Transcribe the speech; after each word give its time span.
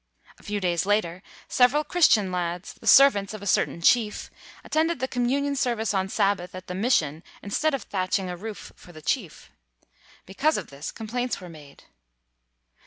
A 0.39 0.43
few 0.43 0.59
days 0.59 0.87
later, 0.87 1.21
several 1.47 1.83
Christian 1.83 2.31
lads, 2.31 2.73
the 2.73 2.87
servants 2.87 3.35
of 3.35 3.43
a 3.43 3.45
cer 3.45 3.67
tain 3.67 3.81
chief, 3.83 4.31
attended 4.63 4.99
the 4.99 5.07
communion 5.07 5.55
service 5.55 5.93
on 5.93 6.09
Sabbath 6.09 6.55
at 6.55 6.65
the 6.65 6.73
mission 6.73 7.21
instead 7.43 7.75
of 7.75 7.83
thatch 7.83 8.17
ing 8.17 8.27
a 8.27 8.35
roof 8.35 8.71
for 8.75 8.91
the 8.93 9.01
chief. 9.03 9.51
Because 10.25 10.57
of 10.57 10.71
this 10.71 10.91
complaints 10.91 11.39
were 11.39 11.49
made. 11.49 11.83